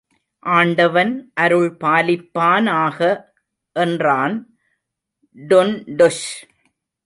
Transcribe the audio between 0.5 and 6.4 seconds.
ஆண்டவன் அருள் பாலிப்பானாக! என்றான் டுன்டுஷ்.